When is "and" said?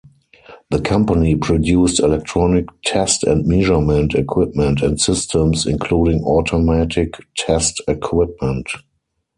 3.23-3.45, 4.81-4.99